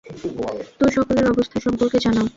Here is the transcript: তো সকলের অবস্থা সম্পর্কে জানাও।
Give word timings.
তো 0.79 0.85
সকলের 0.89 1.25
অবস্থা 1.29 1.57
সম্পর্কে 1.59 1.97
জানাও। 1.99 2.27